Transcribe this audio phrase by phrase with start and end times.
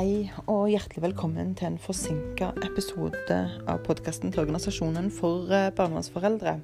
[0.00, 3.34] Hei og hjertelig velkommen til en forsinka episode
[3.68, 6.54] av podkasten til Organisasjonen for eh, barnevernsforeldre.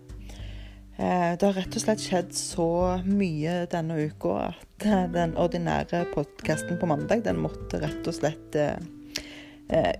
[0.96, 2.68] Eh, det har rett og slett skjedd så
[3.04, 8.56] mye denne uka at eh, den ordinære podkasten på mandag den måtte rett og slett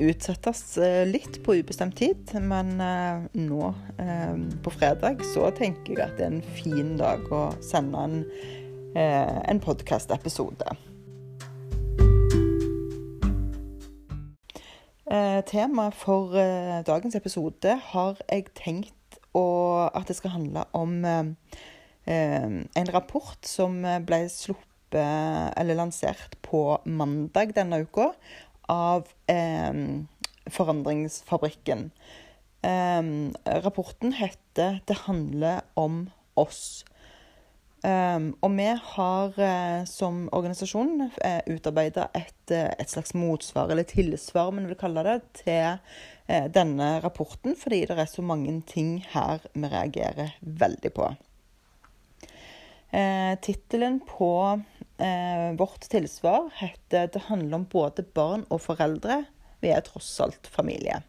[0.01, 0.65] utsettes
[1.13, 2.33] litt på ubestemt tid.
[2.41, 2.79] Men
[3.37, 3.73] nå
[4.65, 8.21] på fredag så tenker jeg at det er en fin dag å sende en,
[8.97, 10.79] en podkastepisode.
[15.07, 20.97] Eh, temaet for eh, dagens episode har jeg tenkt å, at det skal handle om
[21.07, 21.29] eh,
[22.11, 28.09] eh, en rapport som ble sluppet, eller lansert, på mandag denne uka
[28.73, 30.03] av eh,
[30.51, 31.91] Forandringsfabrikken.
[32.67, 36.83] Rapporten heter 'Det handler om oss'.
[37.85, 43.69] Um, og vi har uh, som organisasjon uh, eh, utarbeida et, uh, et, slags motsvar,
[43.71, 48.55] eller tilsvar, om vil kalle det, til uh, denne rapporten, fordi det er så mange
[48.67, 51.11] ting her vi reagerer veldig på.
[52.97, 54.33] Uh, Tittelen på
[54.97, 59.27] vårt tilsvar heter 'Det handler om både barn og foreldre'.
[59.61, 61.03] Vi er tross alt familie.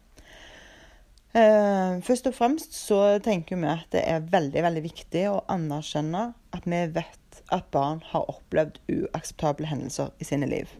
[1.38, 6.22] Eh, først og fremst så tenker vi at det er veldig veldig viktig å anerkjenne
[6.56, 10.72] at vi vet at barn har opplevd uakseptable hendelser i sine liv.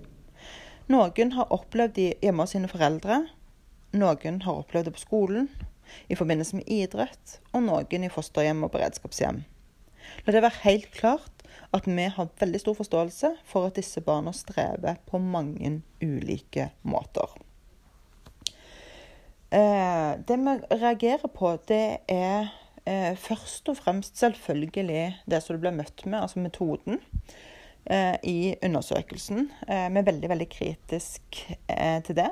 [0.90, 3.20] Noen har opplevd de hjemme hos sine foreldre.
[3.94, 5.50] Noen har opplevd det på skolen,
[6.08, 9.44] i forbindelse med idrett, og noen i fosterhjem og beredskapshjem.
[10.24, 11.44] La det være helt klart
[11.76, 17.36] at vi har veldig stor forståelse for at disse barna strever på mange ulike måter.
[19.48, 22.50] Eh, det vi reagerer på, det er
[22.84, 27.00] eh, først og fremst selvfølgelig det som du ble møtt med, altså metoden
[27.88, 29.48] eh, i undersøkelsen.
[29.64, 31.40] Vi er veldig, veldig kritisk
[32.04, 32.28] til det.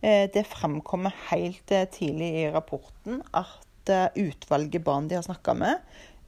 [0.00, 5.80] Det fremkommer helt tidlig i rapporten at utvalget barn de har snakka med,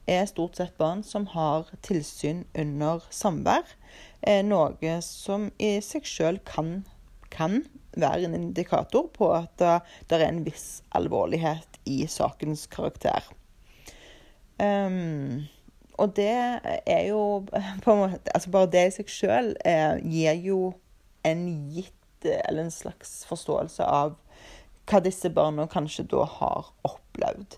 [0.09, 3.65] er stort sett barn som har tilsyn under samvær.
[4.45, 6.83] noe som i seg sjøl kan,
[7.33, 7.63] kan
[7.99, 13.25] være en indikator på at det er en viss alvorlighet i sakens karakter.
[14.61, 15.43] Um,
[16.01, 16.29] og det
[16.85, 17.45] er jo
[17.83, 20.59] på en måte Altså bare det i seg sjøl eh, gir jo
[21.25, 24.15] en gitt eller en slags forståelse av
[24.89, 27.57] hva disse barna kanskje da har opplevd.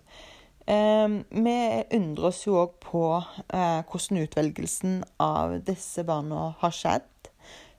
[0.70, 1.58] Eh, vi
[1.98, 7.10] undrer oss jo òg på eh, hvordan utvelgelsen av disse barna har skjedd.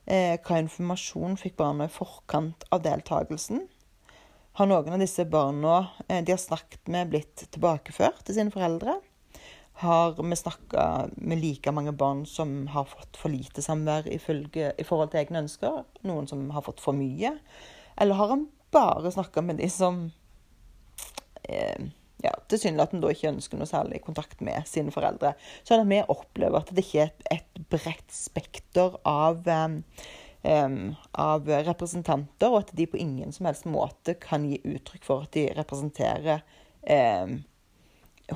[0.07, 3.65] Eh, hva informasjon fikk barna i forkant av deltakelsen?
[4.55, 8.95] Har noen av disse barna eh, de har snakket med, blitt tilbakeført til sine foreldre?
[9.83, 10.85] Har vi snakka
[11.19, 15.43] med like mange barn som har fått for lite samvær ifølge, i forhold til egne
[15.43, 15.83] ønsker?
[16.07, 17.35] Noen som har fått for mye?
[17.99, 20.05] Eller har han bare snakka med de som
[21.43, 21.91] eh,
[22.23, 25.35] ja, tilsynelatende da ikke ønsker noe særlig kontakt med sine foreldre.
[25.67, 30.87] Sånn at vi opplever at det ikke er et, et bredt spekter av, um,
[31.27, 35.37] av representanter, og at de på ingen som helst måte kan gi uttrykk for at
[35.37, 36.41] de representerer
[36.89, 37.37] um,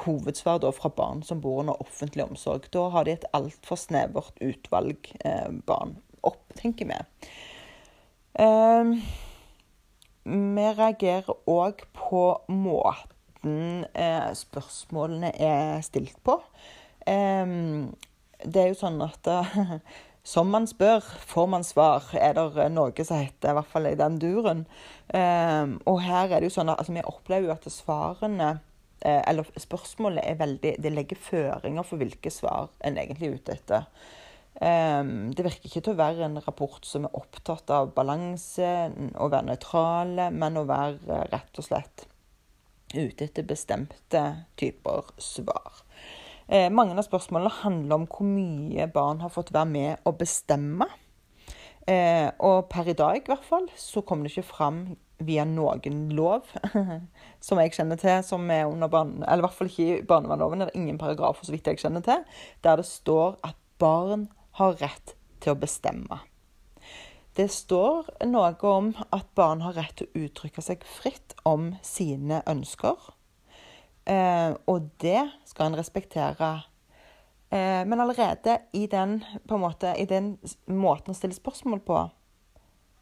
[0.06, 2.70] hovedsvar da fra barn som bor under offentlig omsorg.
[2.72, 7.00] Da har de et altfor snevert utvalg eh, barn opp, tenker vi.
[8.40, 8.94] Um,
[10.24, 16.42] vi reagerer òg på måten måten eh, spørsmålene er stilt på.
[18.42, 19.78] det er jo sånn at eh,
[20.24, 23.98] som man spør, får man svar, er det noe som heter, i hvert fall i
[23.98, 24.66] den duren.
[25.86, 28.60] og her er det jo sånn at altså, vi opplever jo at svarene
[29.04, 33.52] eh, eller spørsmålet er veldig Det legger føringer for hvilke svar en egentlig er ute
[33.58, 33.88] etter.
[34.62, 39.48] det virker ikke til å være en rapport som er opptatt av balanse, å være
[39.48, 42.11] nøytrale, men å være rett og slett
[42.96, 44.24] ute etter bestemte
[44.60, 45.84] typer svar.
[46.52, 50.88] Eh, mange av spørsmålene handler om hvor mye barn har fått være med å bestemme.
[51.88, 54.84] Eh, og per i dag i hvert fall så kommer det ikke fram
[55.26, 56.50] via noen lov
[57.46, 59.24] som jeg kjenner til, som er under barne...
[59.26, 62.26] Eller i hvert fall ikke i barnevernloven, er ingen paragrafer så vidt jeg kjenner til,
[62.66, 64.28] der det står at barn
[64.60, 66.20] har rett til å bestemme.
[67.38, 72.42] Det står noe om at barn har rett til å uttrykke seg fritt om sine
[72.50, 72.98] ønsker.
[74.04, 76.52] Eh, og det skal en respektere.
[77.52, 80.34] Eh, men allerede i den, måte, i den,
[80.68, 82.02] måten å stille spørsmål på,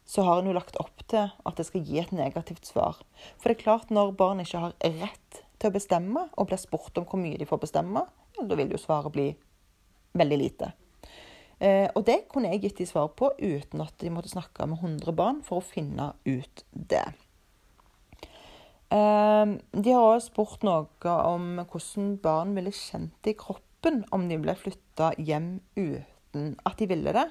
[0.10, 2.98] så har en jo lagt opp til at det skal gi et negativt svar.
[3.38, 6.98] For det er klart, når barn ikke har rett til å bestemme, og blir spurt
[6.98, 8.06] om hvor mye de får bestemme,
[8.40, 9.28] da vil jo svaret bli
[10.18, 10.72] veldig lite.
[11.60, 14.80] Eh, og det kunne jeg gitt de svar på uten at de måtte snakke med
[14.80, 17.06] 100 barn for å finne ut det.
[18.90, 24.30] Eh, de har også spurt noe om hvordan barn ville kjent det i kroppen om
[24.32, 27.28] de ble flytta hjem uten at de ville det.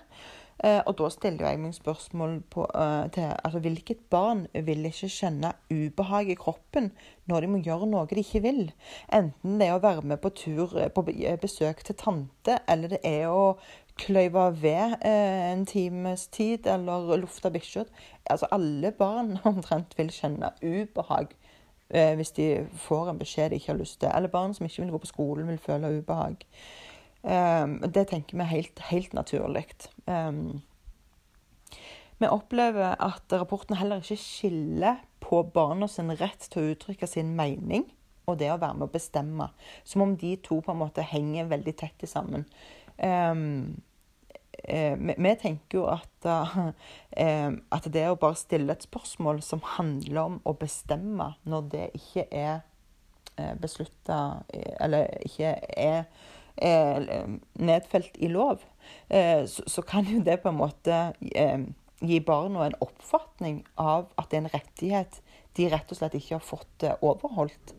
[0.59, 5.11] Eh, og da stiller jeg meg spørsmål på, uh, til altså, hvilket barn vil ikke
[5.13, 6.91] kjenne ubehag i kroppen
[7.31, 8.65] når de må gjøre noe de ikke vil?
[9.15, 11.05] Enten det er å være med på tur eh, på
[11.39, 13.55] besøk til tante, eller det er å
[13.99, 17.85] kløyve ved eh, en times tid, eller lufta bikkja.
[18.31, 21.35] Altså, alle barn omtrent vil kjenne ubehag
[21.91, 22.49] eh, hvis de
[22.87, 24.12] får en beskjed de ikke har lyst til.
[24.15, 26.47] Eller barn som ikke vil gå på skolen, vil føle ubehag.
[27.23, 29.67] Um, det tenker vi er helt, helt naturlig.
[30.06, 30.61] Um,
[32.19, 37.35] vi opplever at rapporten heller ikke skiller på barna sin rett til å uttrykke sin
[37.39, 37.89] mening
[38.29, 39.49] og det å være med å bestemme.
[39.89, 42.44] Som om de to på en måte henger veldig tett sammen.
[42.99, 43.79] Um,
[44.64, 46.28] vi, vi, tenker jo at,
[47.16, 51.84] eh, at det å bare stille et spørsmål som handler om å bestemme, når det
[51.99, 52.58] ikke er
[53.38, 54.43] uh, beslutta
[54.81, 56.05] Eller ikke er
[56.58, 57.05] er
[57.55, 58.64] nedfelt i lov,
[59.08, 60.96] eh, så, så, kan jo det på en måte
[61.31, 61.60] eh,
[62.00, 65.20] gi barna en oppfatning av at det er en rettighet
[65.58, 67.75] de rett og slett ikke har fått eh, overholdt.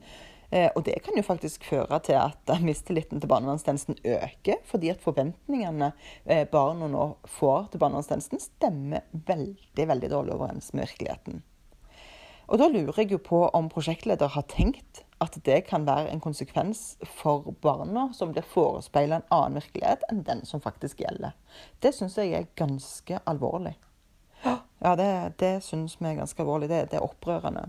[0.50, 5.04] Eh, og det kan jo faktisk føre til at mistilliten til barnevernstjenesten øker, fordi at
[5.04, 5.92] forventningene
[6.26, 7.06] eh, barna nå
[7.40, 11.44] får til barnevernstjenesten, stemmer veldig, veldig dårlig overens med virkeligheten.
[12.50, 16.22] Og da lurer jeg jo på om prosjektleder har tenkt at det kan være en
[16.24, 21.36] konsekvens for barna som blir forespeila en annen virkelighet enn den som faktisk gjelder.
[21.84, 23.76] Det syns jeg er ganske alvorlig.
[24.80, 26.72] Ja, det, det syns vi er ganske alvorlig.
[26.72, 27.68] Det, det er opprørende.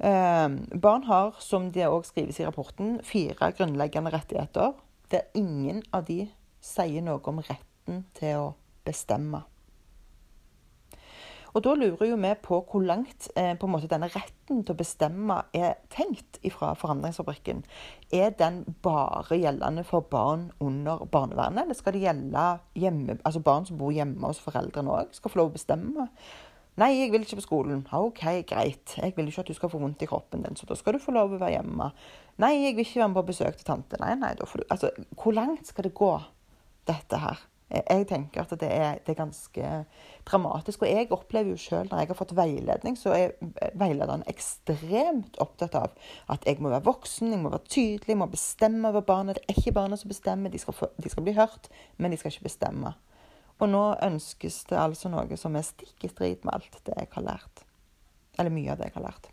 [0.00, 0.48] Eh,
[0.80, 4.72] barn har, som det òg skrives i rapporten, fire grunnleggende rettigheter
[5.12, 6.22] der ingen av de
[6.64, 8.50] sier noe om retten til å
[8.86, 9.42] bestemme.
[11.50, 14.78] Og Da lurer vi på hvor langt eh, på en måte denne retten til å
[14.78, 17.64] bestemme er tenkt fra Forandringsfabrikken.
[18.14, 22.44] Er den bare gjeldende for barn under barnevernet, eller skal det gjelde
[22.78, 25.10] hjemme, altså barn som bor hjemme hos foreldrene òg?
[25.16, 26.06] Skal få lov å bestemme?
[26.78, 27.82] Nei, jeg vil ikke på skolen.
[27.92, 28.94] OK, greit.
[28.96, 31.02] Jeg vil ikke at du skal få vondt i kroppen din, så da skal du
[31.02, 31.90] få lov å være hjemme.
[32.40, 33.98] Nei, jeg vil ikke være med på besøk til tante.
[34.00, 36.12] Nei, nei, da får du Altså, hvor langt skal det gå,
[36.88, 37.42] dette her?
[37.70, 39.66] Jeg tenker at det er, det er, ganske
[40.26, 40.82] dramatisk.
[40.82, 43.36] Og jeg opplever jo sjøl, når jeg har fått veiledning, så er
[43.78, 45.94] veilederen ekstremt opptatt av
[46.34, 49.38] at jeg må være voksen, jeg må være tydelig, jeg må bestemme over barnet.
[49.38, 52.18] Det er ikke barnet som bestemmer, de skal, få, de skal bli hørt, men de
[52.18, 52.96] skal ikke bestemme.
[53.60, 57.12] Og nå ønskes det altså noe som er stikk i strid med alt det jeg
[57.12, 57.66] har lært.
[58.38, 59.28] Eller mye av det jeg har lært.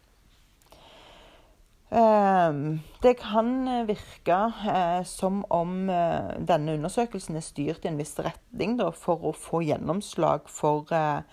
[1.90, 8.18] Ehm, det kan virke eh, som om eh, denne undersøkelsen er styrt i en viss
[8.20, 11.24] retning for å få gjennomslag for eh,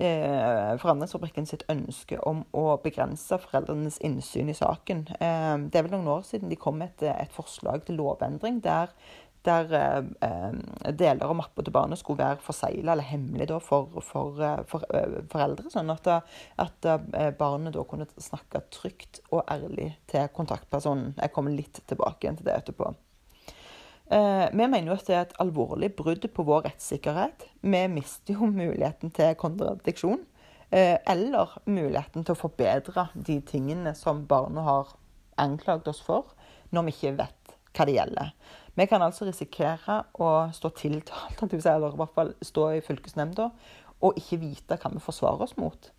[0.00, 5.02] Forandringsfabrikken sitt ønske om å begrense foreldrenes innsyn i saken.
[5.20, 8.62] Ehm, det er vel noen år siden de kom med et, et forslag til lovendring
[8.64, 8.94] der
[9.46, 9.72] der
[10.20, 14.62] eh, deler av mappa til barnet skulle være forsegla eller hemmelig da, for, for, eh,
[14.68, 14.84] for,
[15.32, 15.70] foreldre.
[15.72, 16.08] Sånn at,
[16.60, 16.88] at
[17.38, 21.14] barnet da kunne snakke trygt og ærlig til kontaktpersonen.
[21.20, 22.92] Jeg kommer litt tilbake igjen til det etterpå.
[24.10, 27.44] Vi mener jo at det er et alvorlig brudd på vår rettssikkerhet.
[27.62, 30.24] Vi mister jo muligheten til kontradiksjon.
[30.70, 34.92] eller muligheten til å forbedre de tingene som barnet har
[35.38, 36.34] anklaget oss for,
[36.70, 38.32] når vi ikke vet hva det gjelder.
[38.80, 43.50] Vi kan altså risikere å stå tiltalt, eller i hvert fall stå i fylkesnemnda,
[44.00, 45.90] og ikke vite hva vi forsvarer oss mot.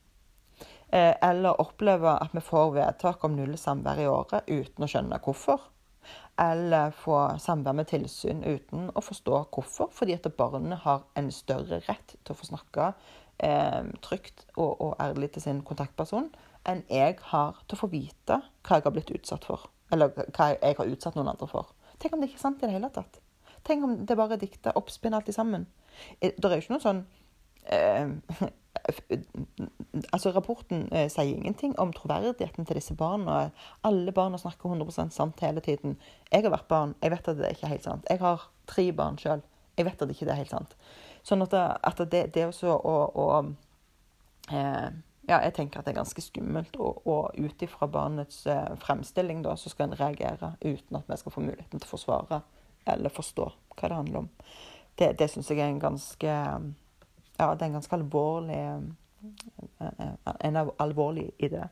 [0.89, 5.19] Eh, eller oppleve at vi får vedtak om null samvær i året uten å skjønne
[5.21, 5.67] hvorfor.
[6.41, 9.91] Eller få samvær med tilsyn uten å forstå hvorfor.
[9.93, 12.89] Fordi at barnet har en større rett til å få snakke
[13.45, 16.31] eh, trygt og, og, ærlig til sin kontaktperson
[16.65, 19.69] enn jeg har til å få vite hva jeg har blitt utsatt for.
[19.93, 21.69] Eller hva jeg har utsatt noen andre for.
[22.01, 23.21] Tenk om det ikke er sant i det hele tatt?
[23.67, 25.67] Tenk om det bare er dikta oppspinn alt sammen?
[26.19, 27.03] Eh, det er jo ikke noe sånn
[27.69, 28.09] eh,
[30.15, 33.51] altså Rapporten eh, sier ingenting om troverdigheten til disse barna.
[33.87, 35.97] Alle barna snakker 100% sant hele tiden.
[36.31, 38.09] Jeg har vært barn, jeg vet at det ikke er helt sant.
[38.09, 39.43] Jeg har tre barn sjøl,
[39.77, 40.75] jeg vet at det ikke er helt sant.
[41.27, 43.27] Sånn at at det, det også å, å
[44.55, 44.89] eh,
[45.31, 46.77] ja, jeg tenker at det er ganske skummelt.
[46.81, 51.19] Og, og ut ifra barnets eh, fremstilling da, så skal en reagere uten at vi
[51.21, 52.41] skal få muligheten til å forsvare
[52.91, 53.47] eller forstå
[53.77, 54.29] hva det handler om.
[54.99, 56.31] Det, det syns jeg er en ganske
[57.39, 61.63] Ja, det er en ganske alvorlig eh, En alvorlig idé.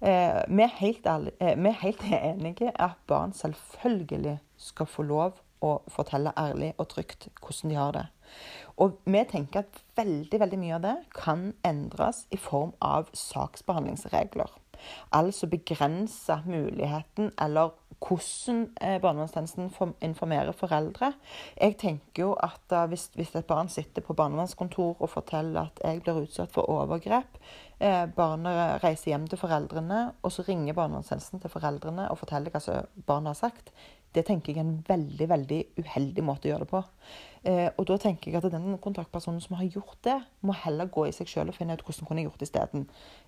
[0.00, 5.42] Eh, vi, er helt eh, vi er helt enige at barn selvfølgelig skal få lov
[5.62, 8.06] å fortelle ærlig og trygt hvordan de har det.
[8.82, 14.50] Og vi tenker at veldig, veldig mye av det kan endres i form av saksbehandlingsregler.
[15.14, 21.12] Altså begrense muligheten eller hvordan eh, barnevernstjenesten informerer foreldre.
[21.60, 26.02] Jeg tenker jo at hvis, hvis, et barn sitter på barnevernskontor og forteller at jeg
[26.02, 27.38] blir utsatt for overgrep,
[27.78, 32.82] eh, barnet reiser hjem til foreldrene, og så ringer barnevernstjenesten til foreldrene og forteller hva
[33.06, 33.70] barnet har sagt,
[34.12, 36.82] det tenker jeg er en veldig veldig uheldig måte å gjøre det på.
[37.48, 41.06] Eh, og da tenker jeg at den kontaktpersonen som har gjort det, må heller gå
[41.08, 42.84] i seg selv og finne ut hvordan kunne jeg gjort det isteden.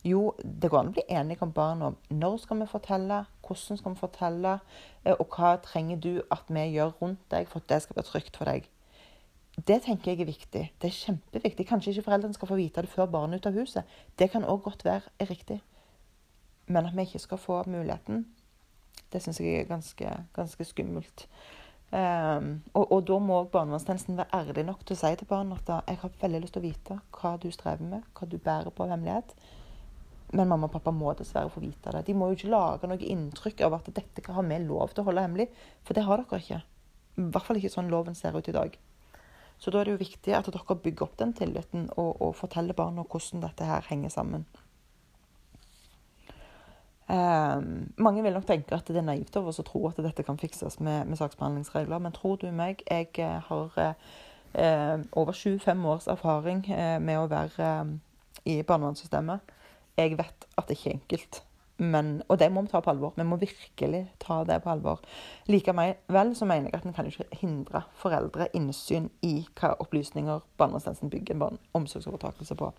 [0.06, 3.80] Jo, det går an å bli enige om barna om når skal vi fortelle, hvordan
[3.80, 4.54] skal vi fortelle,
[5.02, 8.10] eh, og hva trenger du at vi gjør rundt deg for at det skal være
[8.12, 8.70] trygt for deg.
[9.54, 10.62] Det tenker jeg er viktig.
[10.82, 11.66] Det er kjempeviktig.
[11.68, 13.98] Kanskje ikke foreldrene skal få vite det før barnet er ute av huset.
[14.18, 15.60] Det kan òg godt være riktig.
[16.66, 18.24] Men at vi ikke skal få muligheten
[19.14, 21.28] det syns jeg er ganske, ganske skummelt.
[21.94, 25.68] Um, og, og, da må barnevernstjenesten være ærlig nok til å si til barn at
[25.86, 28.86] jeg har veldig lyst til å vite hva du strever med, hva du bærer på
[28.86, 29.36] av hemmelighet.
[30.34, 32.02] Men mamma og pappa må dessverre få vite det.
[32.08, 35.06] De må jo ikke lage noe inntrykk av at dette har vi lov til å
[35.06, 35.46] holde hemmelig,
[35.86, 36.60] for det har dere ikke.
[37.14, 38.74] I hvert fall ikke sånn loven ser ut i dag.
[39.62, 42.74] Så da er det jo viktig at dere bygger opp den tilliten og, og forteller
[42.74, 44.48] barna hvordan dette her henger sammen.
[47.08, 50.24] Um, mange vil nok tenke at det er naivt av oss å tro at dette
[50.24, 55.84] kan fikses med, med saksbehandlingsregler, men tror du meg, jeg eh, har uh, over 25
[55.84, 57.90] års erfaring uh, med å være uh,
[58.48, 59.52] i barnevernssystemet.
[60.00, 61.42] Jeg vet at det ikke er enkelt,
[61.76, 63.12] men, og det må vi ta på alvor.
[63.18, 65.02] Vi må virkelig ta det på alvor.
[65.52, 71.12] Likevel så mener jeg at en kan ikke hindre foreldre innsyn i hva opplysninger barnevernstjenesten
[71.12, 72.72] bygger en omsorgsovertakelse på.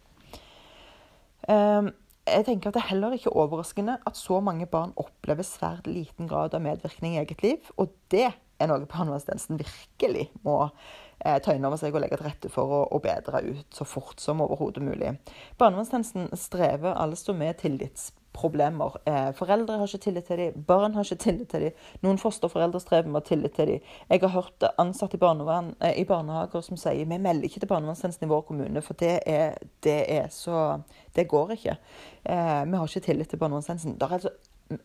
[1.45, 1.91] Um,
[2.25, 6.29] jeg tenker at Det er heller ikke overraskende at så mange barn opplever svært liten
[6.29, 7.71] grad av medvirkning i eget liv.
[7.77, 12.29] Og det er noe barnevernstjenesten virkelig må eh, ta inn over seg og legge til
[12.29, 15.15] rette for å, å bedre ut så fort som overhodet mulig.
[15.61, 18.97] Barnevernstjenesten strever altså med tillitsproblemer problemer.
[19.07, 21.83] Eh, foreldre har ikke tillit til dem, barn har ikke tillit til dem.
[22.03, 23.93] Noen fosterforeldre strever med å tillit til dem.
[24.09, 28.27] Jeg har hørt ansatte i, eh, i barnehager som sier vi melder ikke til barnevernstjenesten
[28.27, 30.81] i vår kommune, for det er, det er så
[31.15, 31.77] Det går ikke.
[32.25, 33.97] Eh, vi har ikke tillit til barnevernstjenesten.
[34.01, 34.29] Altså,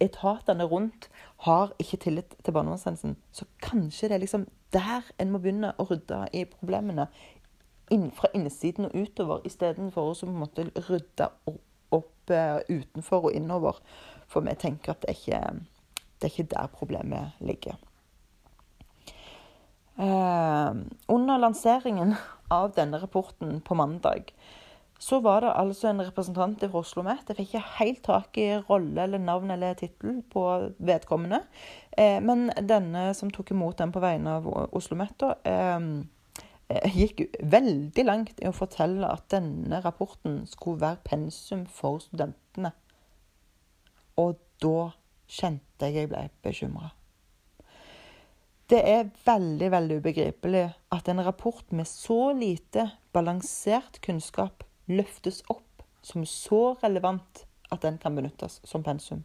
[0.01, 3.17] etatene rundt har ikke tillit til barnevernstjenesten.
[3.33, 7.09] Så kanskje det er liksom der en må begynne å rydde i problemene.
[7.91, 10.15] Inn, fra innsiden og utover, istedenfor å
[10.89, 11.61] rydde opp
[11.95, 13.81] opp eh, utenfor og innover.
[14.31, 17.79] For vi tenker at det er ikke, det er ikke der problemet ligger.
[20.01, 20.71] Eh,
[21.09, 22.15] under lanseringen
[22.51, 24.33] av denne rapporten på mandag
[25.01, 27.25] så var det altså en representant fra Oslo Met.
[27.29, 30.43] Jeg fikk ikke helt tak i rolle eller navn eller tittel på
[30.77, 31.41] vedkommende.
[31.97, 35.79] Eh, men denne som tok imot den på vegne av Oslo Met, Eh,
[36.71, 42.73] gikk veldig langt i å fortelle at denne rapporten skulle være pensum for studentene.
[44.21, 44.91] Og da
[45.31, 46.91] kjente jeg jeg ble bekymra.
[48.71, 55.83] Det er veldig, veldig ubegripelig at en rapport med så lite balansert kunnskap løftes opp
[56.07, 59.25] som så relevant at den kan benyttes som pensum.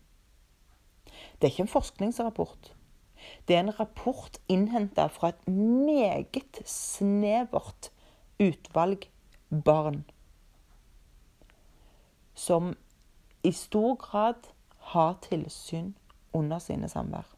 [1.37, 2.74] Det er ikke en forskningsrapport.
[3.47, 7.91] Det er en rapport innhenta fra et meget snevert
[8.39, 9.07] utvalg
[9.49, 10.03] barn.
[12.33, 12.75] Som
[13.43, 14.49] i stor grad
[14.95, 15.93] har tilsyn
[16.33, 17.35] under sine samvær.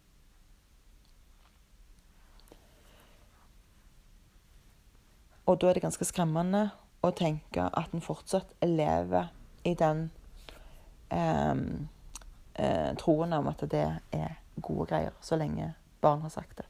[5.48, 6.70] Og da er det ganske skremmende
[7.06, 9.30] å tenke at en fortsatt lever
[9.68, 10.10] i den
[11.14, 11.56] eh,
[12.60, 16.66] eh, troen om at det er gode greier så lenge barn har sagt det.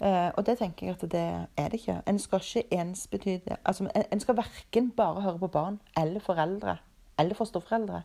[0.00, 1.24] Eh, og det tenker jeg at det
[1.56, 2.02] er det ikke.
[2.06, 6.76] En skal ikke ensbetyde altså, en, en skal verken bare høre på barn eller foreldre
[7.18, 8.02] eller fosterforeldre.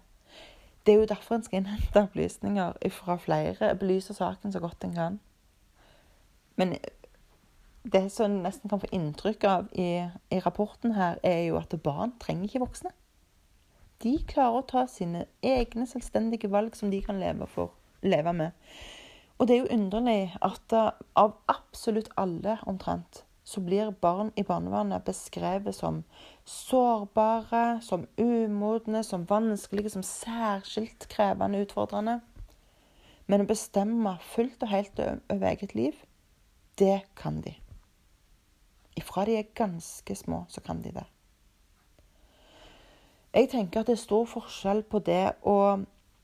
[0.86, 4.94] Det er jo derfor en skal innhente opplysninger fra flere, belyse saken så godt en
[4.94, 5.20] kan.
[6.56, 6.76] Men
[7.94, 11.76] det som en nesten kan få inntrykk av i, i rapporten her, er jo at
[11.84, 12.92] barn trenger ikke voksne.
[14.04, 18.52] De klarer å ta sine egne selvstendige valg som de kan leve, for, leve med.
[19.38, 20.74] Og det er jo underlig at
[21.16, 26.04] av absolutt alle, omtrent, så blir barn i barnevernet beskrevet som
[26.46, 32.22] sårbare, som umodne, som vanskelige, som særskilt krevende utfordrende.
[33.28, 35.98] Men å bestemme fullt og helt over eget liv,
[36.80, 37.56] det kan de.
[38.98, 41.06] Ifra de er ganske små, så kan de det.
[43.34, 45.58] Jeg tenker at det er stor forskjell på det å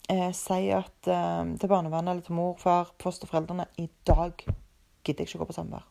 [0.10, 5.30] eh, sier at eh, til barnevernet eller til mor, far, fosterforeldrene i dag gidder jeg
[5.30, 5.88] ikke å gå på samvær.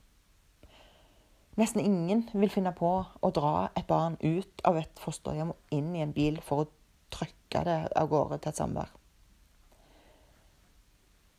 [1.58, 5.90] Nesten ingen vil finne på å dra et barn ut av et fosterhjem og inn
[5.96, 6.68] i en bil for å
[7.14, 8.92] trykke det av gårde til et samvær.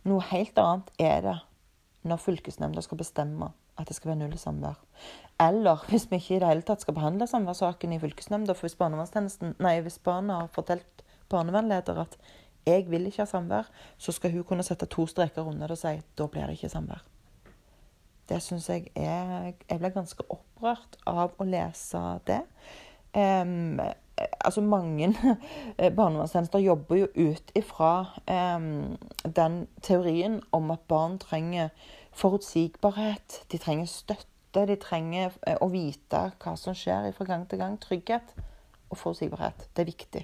[0.09, 1.38] Noe helt annet er det
[2.09, 4.79] når fylkesnemnda skal bestemme at det skal være null samvær.
[5.39, 8.55] Eller hvis vi ikke i det hele tatt skal behandle samværssaken i fylkesnemnda.
[8.57, 12.17] For hvis nei, hvis barna har fortalt barnevernleder at
[12.65, 15.77] 'jeg vil ikke ha samvær', så skal hun kunne sette to streker under det og
[15.77, 17.05] si 'da blir det ikke samvær'.
[18.29, 22.41] Det syns jeg er Jeg ble ganske opprørt av å lese det.
[23.15, 23.79] Um,
[24.45, 25.15] altså mange
[25.97, 28.97] barnevernstjenester jobber jo ut ifra um,
[29.35, 31.69] den teorien om at barn trenger
[32.11, 33.43] forutsigbarhet.
[33.51, 34.65] De trenger støtte.
[34.67, 37.77] De trenger eh, å vite hva som skjer fra gang til gang.
[37.81, 38.35] Trygghet
[38.89, 39.69] og forutsigbarhet.
[39.73, 40.23] Det er viktig.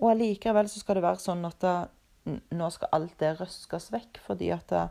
[0.00, 1.74] Og allikevel så skal det være sånn at da,
[2.26, 4.20] nå skal alt det røskes vekk.
[4.26, 4.88] fordi at da,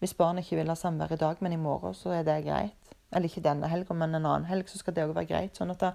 [0.00, 2.94] hvis barnet ikke vil ha samvær i dag, men i morgen, så er det greit.
[3.12, 5.56] Eller ikke denne helga, men en annen helg, så skal det òg være greit.
[5.56, 5.92] Sånn at da,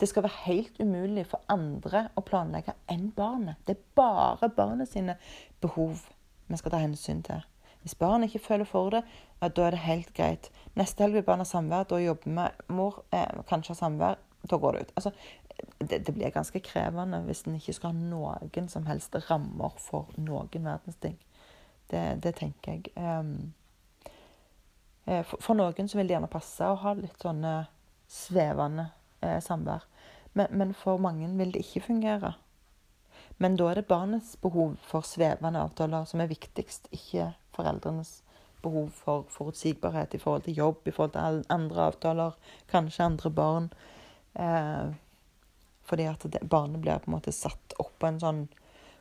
[0.00, 3.60] det skal være helt umulig for andre å planlegge enn barnet.
[3.66, 5.16] Det er bare barnet sine
[5.60, 6.06] behov
[6.50, 7.42] vi skal ta hensyn til.
[7.82, 9.02] Hvis barnet ikke føler for det,
[9.40, 10.50] ja, da er det helt greit.
[10.76, 11.86] Neste helg vil barnet ha samvær.
[11.88, 14.18] Da jobber vi mor, eh, kanskje ha samvær.
[14.50, 14.92] Da går det ut.
[14.96, 15.12] Altså,
[15.80, 20.12] det, det, blir ganske krevende hvis en ikke skal ha noen som helst rammer for
[20.20, 21.16] noen verdens ting.
[21.90, 22.92] Det, det tenker jeg.
[22.94, 23.52] Um,
[25.06, 27.54] for, for, noen så vil det gjerne passe å ha litt sånne
[28.10, 28.90] svevende
[29.24, 29.86] eh, samvær.
[30.38, 32.34] Men, men, for mange vil det ikke fungere.
[33.42, 38.20] Men da er det barnets behov for svevende avtaler som er viktigst, ikke foreldrenes
[38.62, 42.36] behov for forutsigbarhet i forhold til jobb, i forhold til andre avtaler,
[42.70, 43.70] kanskje andre barn.
[44.36, 44.92] Eh,
[45.90, 48.44] fordi at det, barnet blir på en måte satt opp på en sånn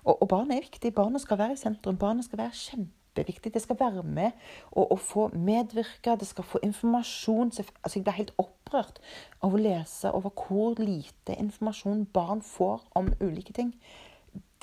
[0.06, 0.94] og, og barnet er viktig.
[0.96, 1.98] Barnet skal være i sentrum.
[2.00, 3.52] Barnet skal være kjempeviktig.
[3.54, 4.32] Det skal være med
[4.72, 6.16] og, og få medvirke.
[6.20, 7.52] Det skal få informasjon.
[7.60, 9.02] Altså, jeg blir helt opprørt
[9.44, 13.76] av å lese over hvor lite informasjon barn får om ulike ting.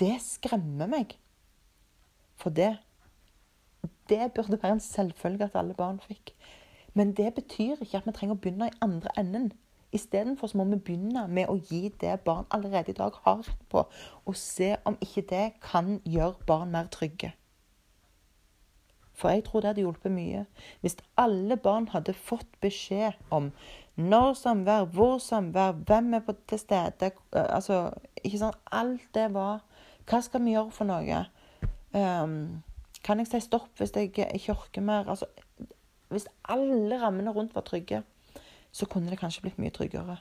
[0.00, 1.14] Det skremmer meg.
[2.40, 2.78] For det
[4.08, 6.30] det burde være en selvfølge at alle barn fikk.
[6.94, 9.48] Men det betyr ikke at vi trenger å begynne i andre enden.
[9.96, 13.86] Istedenfor må vi begynne med å gi det barn allerede i dag har rett på,
[14.26, 17.32] og se om ikke det kan gjøre barn mer trygge.
[19.16, 20.44] For jeg tror det hadde hjulpet mye.
[20.84, 23.48] Hvis alle barn hadde fått beskjed om
[23.96, 29.62] når samvær, hvor samvær, hvem er på til stede Altså, ikke sant Alt det var
[30.04, 31.22] Hva skal vi gjøre for noe?
[31.96, 32.60] Um,
[33.06, 35.08] kan jeg si stopp hvis jeg ikke orker mer?
[35.08, 35.30] Altså,
[36.12, 38.02] hvis alle rammene rundt var trygge,
[38.76, 40.18] så kunne det kanskje blitt mye tryggere.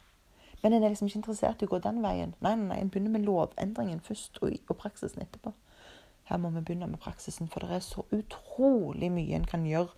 [0.63, 2.31] Men en er liksom ikke interessert i å gå den veien.
[2.39, 5.51] Nei, nei, nei, En begynner med lovendringen først, og, og praksisen etterpå.
[6.29, 9.91] Her må vi begynne med praksisen, for det er så utrolig mye en kan gjøre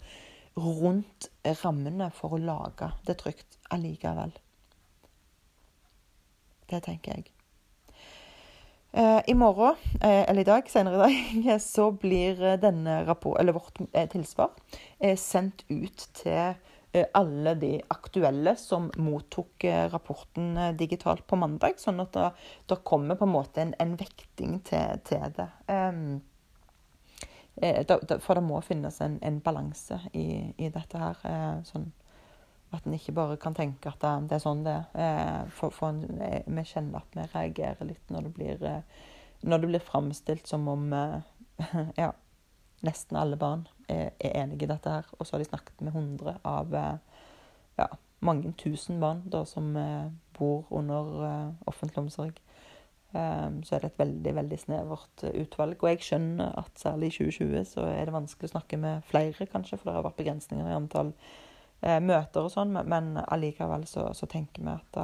[0.58, 1.30] rundt
[1.62, 4.34] rammene for å lage det trygt allikevel.
[6.67, 7.32] Det tenker jeg.
[8.98, 13.38] Eh, I morgen, eh, eller i dag, senere i dag, så blir eh, denne rapport,
[13.39, 13.80] eller vårt
[14.12, 14.56] tilsvar
[15.15, 16.58] sendt ut til
[17.13, 21.78] alle de aktuelle som mottok rapporten digitalt på mandag.
[21.82, 25.50] Sånn at det, kommer på en måte en, en vekting til, til det.
[25.67, 26.17] Um,
[28.23, 31.21] for det må finnes en, en balanse i, i, dette her.
[31.67, 31.91] Sånn
[32.76, 34.88] at en ikke bare kan tenke at det er sånn det er.
[35.04, 35.73] Eh, for,
[36.19, 38.82] eh, vi kjenner at vi reagerer litt når det blir, eh,
[39.47, 40.91] når det blir framstilt som om
[42.02, 42.12] ja,
[42.86, 45.08] nesten alle barn er, er enig i dette her.
[45.17, 46.73] Og så har de snakket med hundre av
[47.78, 47.88] ja,
[48.26, 49.71] mange tusen barn da, som
[50.38, 52.39] bor under offentlig omsorg.
[53.13, 55.78] Så er det et veldig veldig snevert utvalg.
[55.84, 59.50] Og jeg skjønner at særlig i 2020 så er det vanskelig å snakke med flere,
[59.52, 61.13] kanskje, for det har vært begrensninger i antall
[61.82, 65.02] eh, møter og sånn, men allikevel så, så, tenker vi at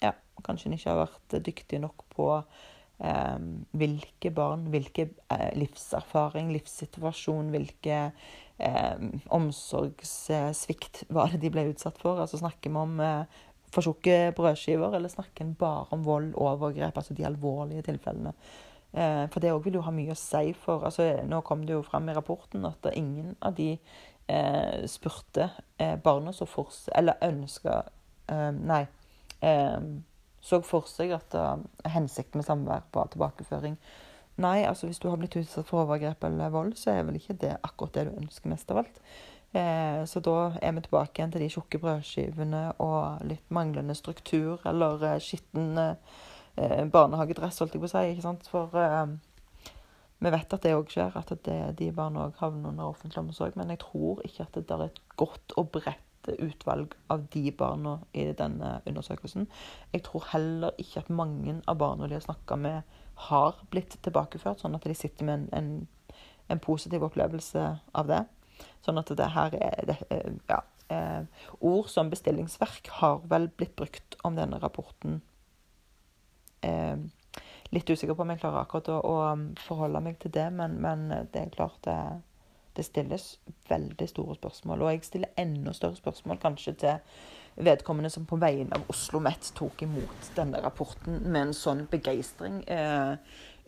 [0.00, 0.14] ja,
[0.46, 2.68] kanskje en ikke har vært dyktig nok på eh,
[3.00, 8.00] hvilke barn, hvilke eh, livserfaring, livssituasjon, hvilke
[8.60, 12.20] eh, omsorgssvikt var det de ble utsatt for.
[12.20, 13.38] Altså Snakker vi om eh,
[13.70, 18.34] for tjukke brødskiver, eller snakker en bare om vold og overgrep, altså de alvorlige tilfellene?
[18.92, 21.76] Eh, for det òg vil jo ha mye å si for altså Nå kom det
[21.76, 23.76] jo fram i rapporten at ingen av de
[24.26, 25.46] eh, spurte
[25.78, 27.84] eh, barna så for Eller ønska
[28.26, 28.84] eh, Nei.
[30.40, 33.76] Eh, så for seg at uh, hensikten med samvær var tilbakeføring.
[34.40, 37.36] Nei, altså hvis du har blitt utsatt for overgrep eller vold, så er vel ikke
[37.42, 39.00] det akkurat det du ønsker mest av alt.
[39.52, 44.62] Eh, så da er vi tilbake igjen til de tjukke brødskivene og litt manglende struktur
[44.64, 48.04] eller eh, skitten eh, barnehagedress, holdt jeg på å si.
[48.14, 48.48] ikke sant?
[48.48, 49.16] For eh,
[50.20, 53.58] vi vet at det òg skjer, at det, de barna òg havner under offentlig omsorg.
[53.58, 57.98] Men jeg tror ikke at det er et godt og bredt utvalg av de barna
[58.12, 59.46] i denne undersøkelsen.
[59.92, 62.82] Jeg tror heller ikke at mange av barna de har snakka med,
[63.30, 68.24] har blitt tilbakeført, sånn at de sitter med en, en, en positiv opplevelse av det.
[68.84, 70.60] Sånn at det her er det, eh, ja,
[70.92, 71.24] eh,
[71.60, 75.20] Ord som bestillingsverk har vel blitt brukt om denne rapporten.
[76.60, 76.96] Eh,
[77.70, 81.08] litt usikker på om jeg klarer akkurat å, å forholde meg til det, men, men
[81.32, 81.98] det er klart det,
[82.80, 83.26] det, stilles
[83.68, 84.82] veldig store spørsmål.
[84.82, 87.20] Og jeg stiller enda større spørsmål kanskje til
[87.60, 92.62] vedkommende som på vegne av Oslo OsloMet tok imot denne rapporten med en sånn begeistring.
[92.70, 93.16] Eh,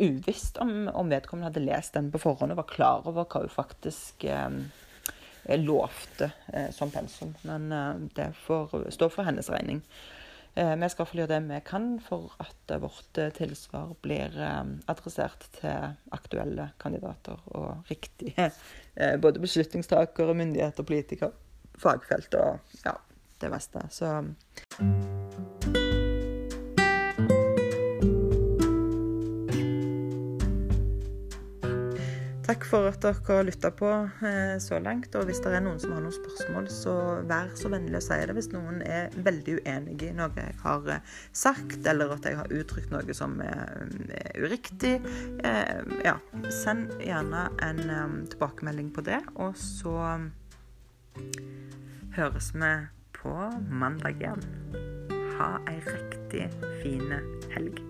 [0.03, 3.53] uvisst om, om, vedkommende hadde lest den på forhånd og var klar over hva hun
[3.53, 4.48] faktisk eh,
[5.61, 7.35] lovte eh, som pensum.
[7.42, 9.83] Men eh, det får stå for hennes regning.
[10.55, 14.37] Eh, vi skal gjøre det vi kan for at vårt eh, tilsvar blir
[14.91, 18.51] adressert til aktuelle kandidater og riktige
[19.23, 21.33] både beslutningstakere, myndigheter, politikere,
[21.81, 22.93] fagfelt og ja,
[23.41, 23.87] det meste.
[23.88, 24.12] Så
[32.62, 33.88] Takk for at dere lytta på
[34.22, 35.16] eh, så langt.
[35.18, 36.92] Og hvis det er noen som har noen spørsmål, så
[37.27, 38.37] vær så vennlig å si det.
[38.37, 42.55] Hvis noen er veldig uenig i noe jeg har eh, sagt, eller at jeg har
[42.55, 43.83] uttrykt noe som er,
[44.14, 44.94] er uriktig,
[45.42, 46.14] eh, ja,
[46.62, 47.83] send gjerne en
[48.31, 49.18] tilbakemelding på det.
[49.42, 49.98] Og så
[52.14, 52.75] høres vi
[53.18, 53.38] på
[53.75, 54.46] mandag igjen.
[55.35, 56.46] Ha ei riktig
[56.79, 57.11] fin
[57.57, 57.83] helg.